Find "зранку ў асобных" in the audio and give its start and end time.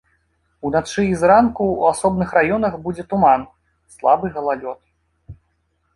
1.23-2.33